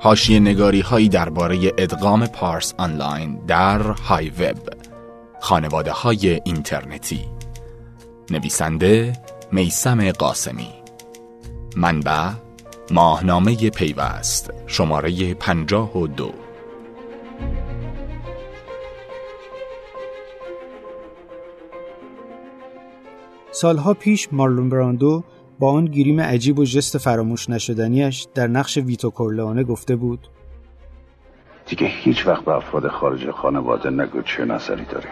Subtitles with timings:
[0.00, 4.56] هاشی نگاری هایی درباره ادغام پارس آنلاین در های وب
[5.40, 7.20] خانواده های اینترنتی.
[8.30, 9.12] نویسنده
[9.52, 10.68] میسم قاسمی.
[11.76, 12.30] منبع
[12.90, 16.32] ماهنامه پیوست شماره پنجاه و دو.
[23.50, 25.24] سالها پیش مارلون براندو
[25.58, 30.28] با آن گریم عجیب و جست فراموش نشدنیش در نقش ویتو کورلئونه گفته بود
[31.66, 35.08] دیگه هیچ وقت به افراد خارج خانواده نگو چه نظری داری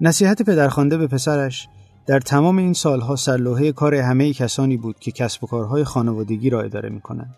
[0.00, 1.68] نصیحت پدرخوانده به پسرش
[2.06, 6.62] در تمام این سالها سرلوحه کار همه کسانی بود که کسب و کارهای خانوادگی را
[6.62, 7.34] اداره می کنند.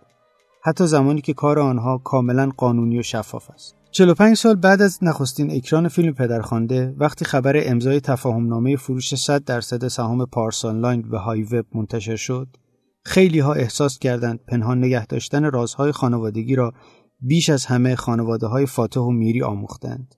[0.64, 3.81] حتی زمانی که کار آنها کاملا قانونی و شفاف است.
[3.92, 9.88] 45 سال بعد از نخستین اکران فیلم پدرخوانده وقتی خبر امضای تفاهمنامه فروش 100 درصد
[9.88, 12.48] سهام پارس آنلاین به های وب منتشر شد
[13.04, 16.72] خیلی ها احساس کردند پنهان نگه داشتن رازهای خانوادگی را
[17.20, 20.14] بیش از همه خانواده های فاتح و میری آموختند.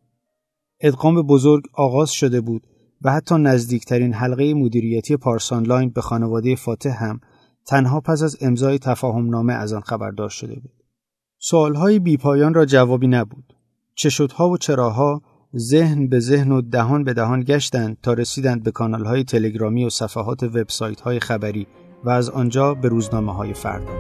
[0.81, 2.67] ادغام بزرگ آغاز شده بود
[3.03, 7.21] و حتی نزدیکترین حلقه مدیریتی پارس آنلاین به خانواده فاتح هم
[7.67, 10.85] تنها پس از امضای تفاهمنامه از آن خبردار شده بود.
[11.39, 13.54] سوالهای بیپایان را جوابی نبود.
[13.95, 15.23] چشدها و چراها
[15.57, 18.73] ذهن به ذهن و دهان به دهان گشتند تا رسیدند به
[19.07, 21.67] های تلگرامی و صفحات وبسایت های خبری
[22.05, 23.93] و از آنجا به روزنامه های فردا.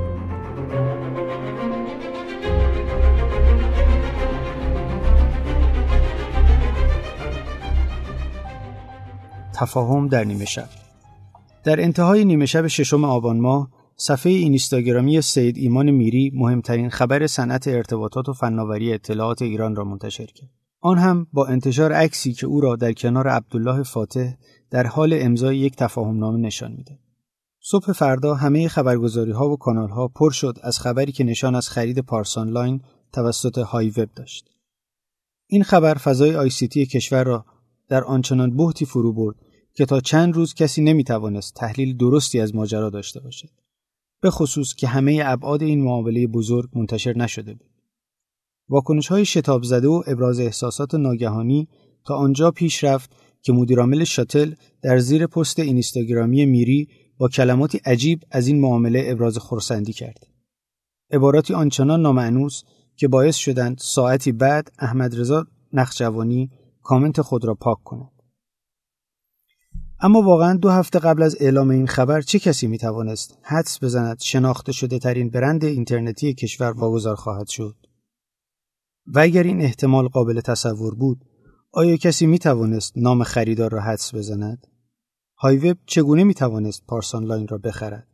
[9.54, 10.68] تفاهم در نیمه شب
[11.64, 17.68] در انتهای نیمه شب ششم آبان ماه صفحه اینستاگرامی سید ایمان میری مهمترین خبر صنعت
[17.68, 20.50] ارتباطات و فناوری اطلاعات ایران را منتشر کرد.
[20.80, 24.32] آن هم با انتشار عکسی که او را در کنار عبدالله فاتح
[24.70, 26.98] در حال امضای یک تفاهم نامه نشان می‌داد.
[27.60, 31.68] صبح فردا همه خبرگزاری ها و کانال ها پر شد از خبری که نشان از
[31.68, 32.80] خرید پارسان لاین
[33.12, 34.50] توسط های‌وب داشت.
[35.46, 37.44] این خبر فضای ICT کشور را
[37.88, 39.36] در آنچنان بهتی فرو برد
[39.74, 43.63] که تا چند روز کسی نمی توانست تحلیل درستی از ماجرا داشته باشد.
[44.24, 47.70] به خصوص که همه ابعاد این معامله بزرگ منتشر نشده بود.
[48.68, 51.68] واکنش های شتاب زده و ابراز احساسات ناگهانی
[52.04, 58.20] تا آنجا پیش رفت که مدیرعامل شاتل در زیر پست اینستاگرامی میری با کلماتی عجیب
[58.30, 60.26] از این معامله ابراز خورسندی کرد.
[61.10, 62.62] عباراتی آنچنان نامعنوس
[62.96, 66.50] که باعث شدند ساعتی بعد احمد رضا نخجوانی
[66.82, 68.13] کامنت خود را پاک کند.
[70.04, 74.20] اما واقعا دو هفته قبل از اعلام این خبر چه کسی می توانست حدس بزند
[74.20, 77.76] شناخته شده ترین برند اینترنتی کشور واگذار خواهد شد؟
[79.06, 81.24] و اگر این احتمال قابل تصور بود
[81.72, 84.66] آیا کسی می توانست نام خریدار را حدس بزند؟
[85.38, 88.08] های وب چگونه می توانست پارسان لاین را بخرد؟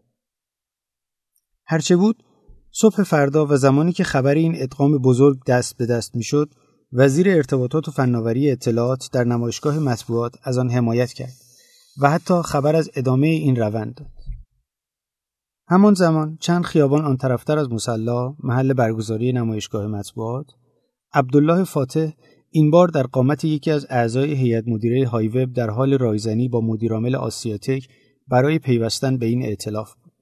[1.67, 2.23] هرچه بود
[2.73, 6.51] صبح فردا و زمانی که خبر این ادغام بزرگ دست به دست می‌شد
[6.93, 11.50] وزیر ارتباطات و فناوری اطلاعات در نمایشگاه مطبوعات از آن حمایت کرد
[11.99, 14.11] و حتی خبر از ادامه این روند داد.
[15.69, 20.47] همان زمان چند خیابان آن طرفتر از مسلا محل برگزاری نمایشگاه مطبوعات
[21.13, 22.11] عبدالله فاتح
[22.51, 27.15] این بار در قامت یکی از اعضای هیئت مدیره هایوب در حال رایزنی با مدیرعامل
[27.17, 27.89] آسیاتک
[28.29, 30.13] برای پیوستن به این ائتلاف بود.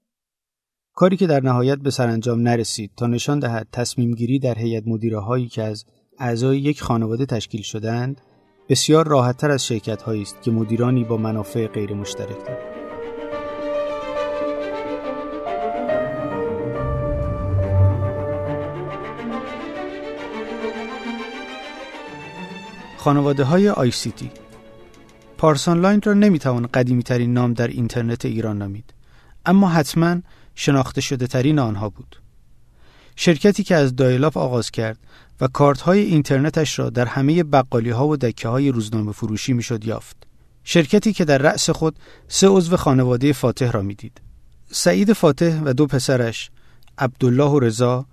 [0.94, 5.18] کاری که در نهایت به سرانجام نرسید تا نشان دهد تصمیم گیری در هیئت مدیره
[5.18, 5.84] هایی که از
[6.18, 8.20] اعضای یک خانواده تشکیل شدند
[8.68, 12.78] بسیار راحتتر از شرکت هایی است که مدیرانی با منافع غیر مشترک دارند.
[22.96, 24.30] خانواده های ICT
[25.38, 28.94] پارسان لاین را نمی‌توان قدیمی ترین نام در اینترنت ایران نامید
[29.46, 30.16] اما حتما
[30.54, 32.16] شناخته شده ترین آنها بود
[33.16, 34.98] شرکتی که از dial-up آغاز کرد
[35.40, 39.84] و کارت های اینترنتش را در همه بقالی ها و دکه های روزنامه فروشی می‌شد
[39.84, 40.16] یافت.
[40.64, 41.96] شرکتی که در رأس خود
[42.28, 44.20] سه عضو خانواده فاتح را می‌دید.
[44.70, 46.50] سعید فاتح و دو پسرش
[46.98, 48.06] عبدالله و رضا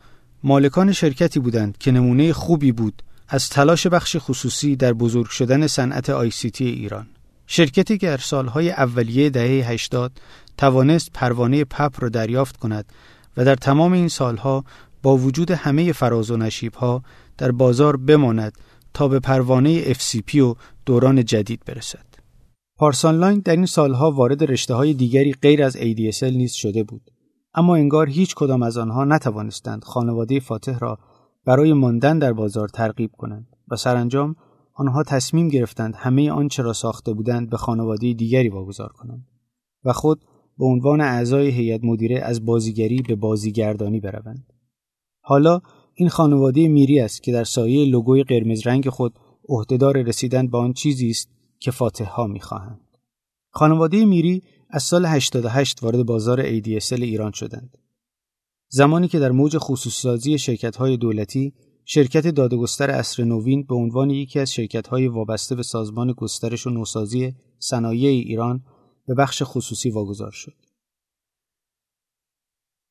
[0.44, 6.10] مالکان شرکتی بودند که نمونه خوبی بود از تلاش بخش خصوصی در بزرگ شدن صنعت
[6.10, 7.08] ICT ایران.
[7.48, 10.12] شرکتی که در سالهای اولیه دهه 80
[10.58, 12.86] توانست پروانه PAP را دریافت کند
[13.38, 14.64] و در تمام این سالها
[15.06, 17.04] با وجود همه فراز و نشیب ها
[17.38, 18.58] در بازار بماند
[18.94, 20.56] تا به پروانه FCP و
[20.86, 22.06] دوران جدید برسد.
[22.78, 27.12] پارس آنلاین در این سالها وارد رشته های دیگری غیر از ADSL نیز شده بود.
[27.54, 31.00] اما انگار هیچ کدام از آنها نتوانستند خانواده فاتح را
[31.46, 34.36] برای ماندن در بازار ترغیب کنند و سرانجام
[34.74, 39.28] آنها تصمیم گرفتند همه آنچه را ساخته بودند به خانواده دیگری واگذار کنند
[39.84, 40.26] و خود
[40.58, 44.55] به عنوان اعضای هیئت مدیره از بازیگری به بازیگردانی بروند.
[45.28, 45.62] حالا
[45.94, 49.20] این خانواده میری است که در سایه لوگوی قرمز رنگ خود
[49.50, 51.30] عهدهدار رسیدن به آن چیزی است
[51.60, 52.98] که فاتح ها می‌خواهند.
[53.50, 57.78] خانواده میری از سال 88 وارد بازار ADSL ایران شدند.
[58.70, 61.54] زمانی که در موج خصوصی شرکت های دولتی
[61.86, 66.70] شرکت دادگستر اصر نوین به عنوان یکی از شرکت های وابسته به سازمان گسترش و
[66.70, 68.64] نوسازی صنایع ایران
[69.08, 70.65] به بخش خصوصی واگذار شد.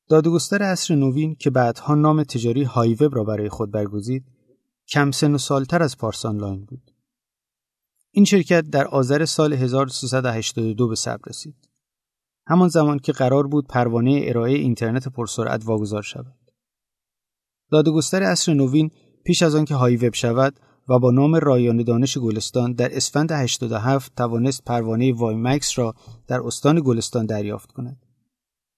[0.09, 4.25] دادگستر اصر نوین که بعدها نام تجاری هایوب را برای خود برگزید
[4.87, 6.91] کم سن و سالتر از پارس آنلاین بود.
[8.11, 11.69] این شرکت در آذر سال 1382 به صبر رسید.
[12.47, 16.35] همان زمان که قرار بود پروانه ارائه اینترنت پرسرعت واگذار شود.
[17.71, 18.91] دادگستر اصر نوین
[19.23, 20.59] پیش از آنکه های وب شود
[20.89, 25.93] و با نام رایانه دانش گلستان در اسفند 87 توانست پروانه وای مکس را
[26.27, 28.04] در استان گلستان دریافت کند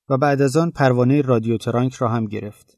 [0.09, 2.77] و بعد از آن پروانه رادیو ترانک را هم گرفت.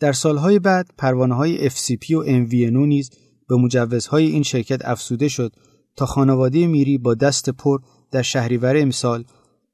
[0.00, 3.10] در سالهای بعد پروانه های FCP و MVNO نیز
[3.48, 5.52] به مجوزهای این شرکت افسوده شد
[5.96, 7.80] تا خانواده میری با دست پر
[8.10, 9.24] در شهریور امسال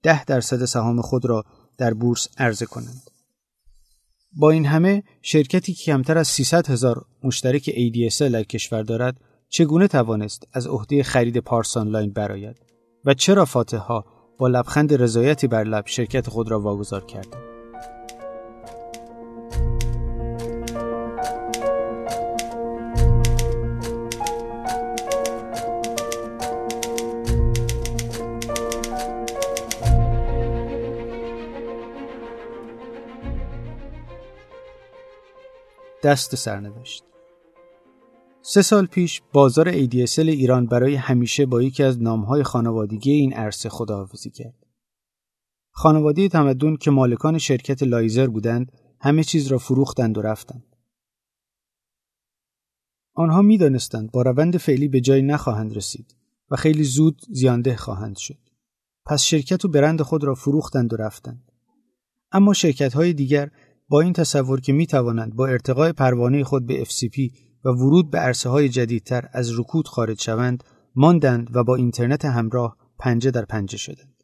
[0.02, 1.44] ده درصد سهام خود را
[1.78, 3.10] در بورس عرضه کنند.
[4.32, 9.88] با این همه شرکتی که کمتر از 300 هزار مشترک ADSL در کشور دارد چگونه
[9.88, 12.56] توانست از عهده خرید پارس آنلاین براید
[13.04, 14.04] و چرا فاتح ها
[14.38, 17.56] با لبخند رضایتی بر لب شرکت خود را واگذار کردند
[36.02, 37.04] دست سرنوشت.
[38.48, 43.68] سه سال پیش بازار ADSL ایران برای همیشه با یکی از نامهای خانوادگی این عرصه
[43.68, 44.66] خداحافظی کرد.
[45.70, 50.76] خانواده تمدن که مالکان شرکت لایزر بودند همه چیز را فروختند و رفتند.
[53.14, 56.16] آنها می‌دانستند با روند فعلی به جای نخواهند رسید
[56.50, 58.38] و خیلی زود زیانده خواهند شد.
[59.06, 61.52] پس شرکت و برند خود را فروختند و رفتند.
[62.32, 63.50] اما شرکت های دیگر
[63.88, 68.18] با این تصور که می توانند با ارتقای پروانه خود به FCP و ورود به
[68.18, 70.64] عرصه های جدیدتر از رکود خارج شوند
[70.94, 74.22] ماندند و با اینترنت همراه پنجه در پنجه شدند.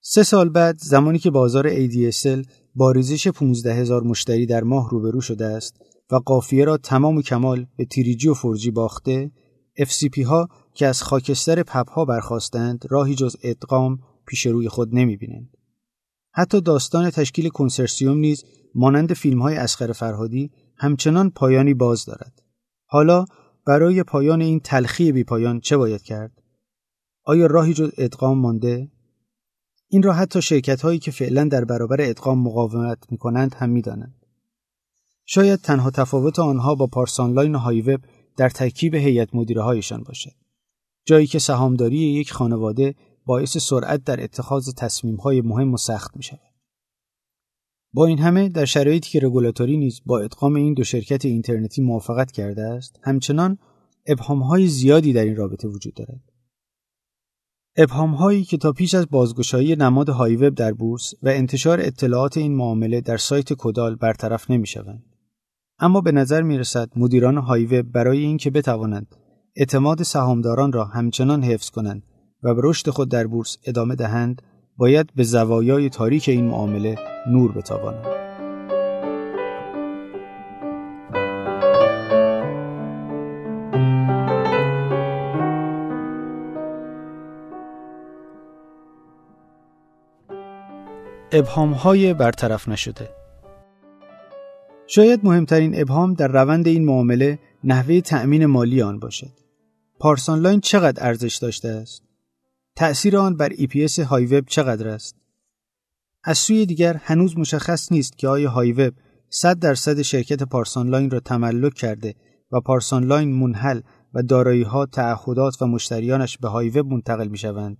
[0.00, 5.20] سه سال بعد زمانی که بازار ADSL با ریزش 15 هزار مشتری در ماه روبرو
[5.20, 5.76] شده است
[6.10, 9.30] و قافیه را تمام و کمال به تیریجی و فرجی باخته
[9.80, 15.16] FCP ها که از خاکستر پپ ها برخواستند راهی جز ادغام پیش روی خود نمی
[15.16, 15.56] بینند.
[16.32, 20.50] حتی داستان تشکیل کنسرسیوم نیز مانند فیلم های اسخر فرهادی
[20.82, 22.42] همچنان پایانی باز دارد.
[22.86, 23.24] حالا
[23.66, 26.42] برای پایان این تلخی بی پایان چه باید کرد؟
[27.24, 28.90] آیا راهی جز ادغام مانده؟
[29.88, 33.82] این را حتی شرکت هایی که فعلا در برابر ادغام مقاومت می کنند هم می
[33.82, 34.26] دانند.
[35.24, 38.00] شاید تنها تفاوت آنها با پارسانلاین و هایوب
[38.36, 40.34] در ترکیب هیئت مدیره هایشان باشد.
[41.04, 42.94] جایی که سهامداری یک خانواده
[43.26, 46.51] باعث سرعت در اتخاذ تصمیم های مهم و سخت می شود.
[47.94, 52.32] با این همه در شرایطی که رگولاتوری نیز با ادغام این دو شرکت اینترنتی موافقت
[52.32, 53.58] کرده است همچنان
[54.06, 56.20] ابهام های زیادی در این رابطه وجود دارد
[57.76, 62.54] ابهام هایی که تا پیش از بازگشایی نماد هایوب در بورس و انتشار اطلاعات این
[62.54, 65.04] معامله در سایت کدال برطرف نمی شوند.
[65.78, 69.16] اما به نظر می رسد مدیران هایوب برای اینکه بتوانند
[69.56, 72.02] اعتماد سهامداران را همچنان حفظ کنند
[72.42, 74.42] و به رشد خود در بورس ادامه دهند
[74.82, 78.06] باید به زوایای تاریک این معامله نور بتابانند
[91.32, 93.08] ابهام های برطرف نشده
[94.86, 99.32] شاید مهمترین ابهام در روند این معامله نحوه تأمین مالی آن باشد.
[99.98, 102.11] پارسانلاین چقدر ارزش داشته است؟
[102.76, 105.16] تأثیر آن بر EPS هایوب چقدر است؟
[106.24, 108.92] از سوی دیگر هنوز مشخص نیست که آیا هایوب
[109.28, 112.14] 100 درصد شرکت پارسانلاین را تملک کرده
[112.52, 113.80] و پارسانلاین منحل
[114.14, 117.76] و دارایی ها تعهدات و مشتریانش به هایوب منتقل می شوند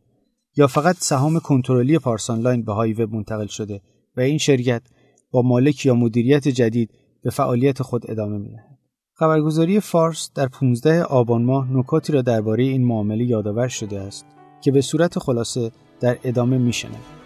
[0.57, 3.81] یا فقط سهام کنترلی پارسانلاین به هایوب منتقل شده
[4.17, 4.83] و این شرکت
[5.31, 6.91] با مالک یا مدیریت جدید
[7.23, 8.79] به فعالیت خود ادامه می دهد.
[9.15, 14.27] خبرگزاری فارس در 15 آبان ماه نکاتی را درباره این معامله یادآور شده است
[14.63, 17.23] که به صورت خلاصه در ادامه میشنوید.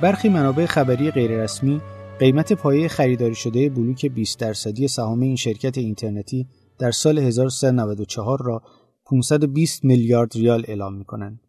[0.00, 1.80] برخی منابع خبری غیررسمی
[2.18, 6.46] قیمت پایه خریداری شده بلوک 20 درصدی سهام این شرکت اینترنتی
[6.78, 8.62] در سال 1394 را
[9.06, 11.40] 520 میلیارد ریال اعلام می کنند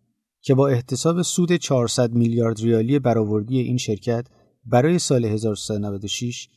[0.41, 4.27] که با احتساب سود 400 میلیارد ریالی برآوردی این شرکت
[4.65, 6.49] برای سال 1396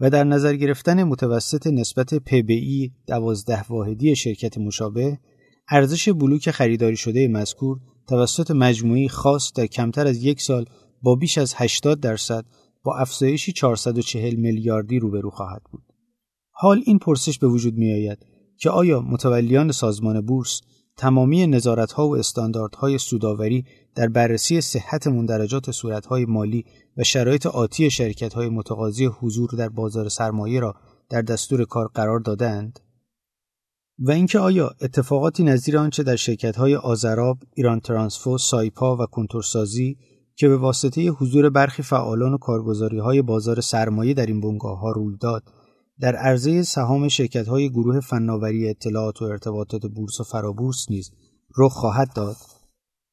[0.00, 5.18] و در نظر گرفتن متوسط نسبت PBI 12 واحدی شرکت مشابه
[5.68, 10.64] ارزش بلوک خریداری شده مذکور توسط مجموعی خاص در کمتر از یک سال
[11.02, 12.44] با بیش از 80 درصد
[12.82, 15.82] با افزایشی 440 میلیاردی روبرو خواهد بود.
[16.60, 18.18] حال این پرسش به وجود می آید
[18.56, 20.60] که آیا متولیان سازمان بورس
[20.96, 26.64] تمامی نظارتها و استانداردهای سوداوری در بررسی صحت مندرجات صورتهای مالی
[26.96, 30.74] و شرایط آتی شرکتهای متقاضی حضور در بازار سرمایه را
[31.10, 32.80] در دستور کار قرار دادند؟
[33.98, 39.96] و اینکه آیا اتفاقاتی نظیر آنچه در شرکت‌های آزراب، ایران ترانسفو، سایپا و کنتورسازی
[40.36, 45.42] که به واسطه حضور برخی فعالان و کارگزاری‌های بازار سرمایه در این بنگاه‌ها روی داد
[46.00, 51.10] در عرضه سهام شرکت‌های گروه فناوری اطلاعات و ارتباطات بورس و فرابورس نیز
[51.58, 52.36] رخ خواهد داد.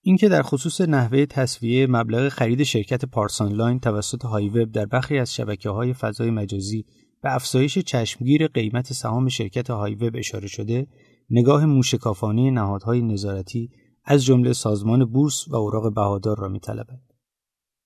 [0.01, 5.17] اینکه در خصوص نحوه تسویه مبلغ خرید شرکت پارس آنلاین توسط های وب در برخی
[5.17, 6.85] از شبکه های فضای مجازی
[7.23, 10.87] به افزایش چشمگیر قیمت سهام شرکت های وب اشاره شده
[11.29, 13.69] نگاه موشکافانه نهادهای نظارتی
[14.03, 17.14] از جمله سازمان بورس و اوراق بهادار را میطلبد.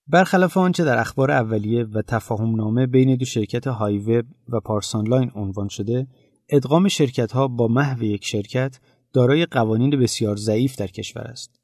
[0.06, 5.06] برخلاف آنچه در اخبار اولیه و تفاهم نامه بین دو شرکت های وب و پارسان
[5.06, 6.06] لاین عنوان شده
[6.48, 8.80] ادغام شرکت ها با محو یک شرکت
[9.12, 11.60] دارای قوانین بسیار ضعیف در کشور است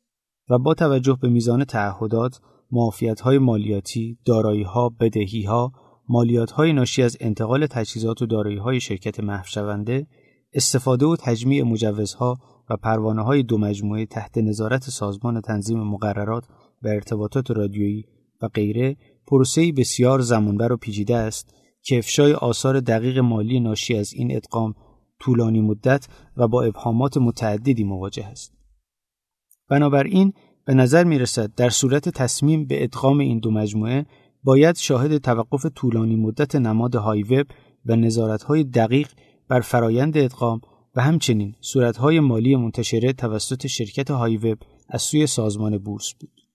[0.51, 2.41] و با توجه به میزان تعهدات،
[3.23, 4.19] های مالیاتی،
[4.67, 4.93] ها،
[5.47, 5.73] ها،
[6.09, 10.07] مالیات های ناشی از انتقال تجهیزات و های شرکت محو شونده،
[10.53, 12.39] استفاده و تجمیع مجوزها
[12.71, 16.45] و پروانه های دو مجموعه تحت نظارت سازمان تنظیم مقررات
[16.83, 18.05] و ارتباطات رادیویی
[18.43, 24.13] و غیره پروسه‌ای بسیار زمانبر و پیچیده است که افشای آثار دقیق مالی ناشی از
[24.13, 24.75] این ادغام
[25.19, 28.53] طولانی مدت و با ابهامات متعددی مواجه است.
[29.69, 30.33] بنابراین
[30.65, 34.07] به نظر می رسد در صورت تصمیم به ادغام این دو مجموعه
[34.45, 37.47] باید شاهد توقف طولانی مدت نماد های وب
[37.87, 39.09] و نظارت‌های دقیق
[39.49, 40.61] بر فرایند ادغام
[40.97, 46.46] و همچنین صورتهای مالی منتشره توسط شرکت های وب از سوی سازمان بورس بود.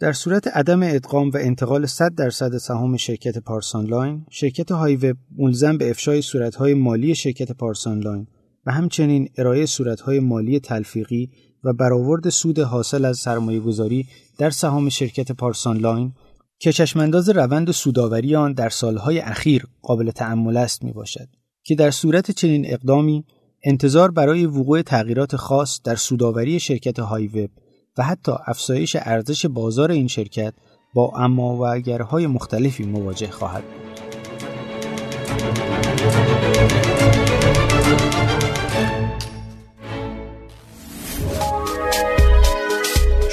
[0.00, 5.16] در صورت عدم ادغام و انتقال 100 درصد سهام شرکت پارس آنلاین، شرکت های وب
[5.38, 8.26] ملزم به افشای صورتهای مالی شرکت پارس آنلاین
[8.66, 11.30] و همچنین ارائه صورتهای مالی تلفیقی
[11.64, 14.06] و برآورد سود حاصل از سرمایه گذاری
[14.38, 16.12] در سهام شرکت پارسان لاین
[16.58, 21.28] که چشمانداز روند سوداوری آن در سالهای اخیر قابل تأمل است می باشد
[21.64, 23.24] که در صورت چنین اقدامی
[23.64, 27.50] انتظار برای وقوع تغییرات خاص در سوداوری شرکت های وب
[27.98, 30.54] و حتی افزایش ارزش بازار این شرکت
[30.94, 33.90] با اما و اگرهای مختلفی مواجه خواهد بود.